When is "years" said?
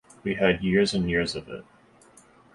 0.63-0.95, 1.07-1.35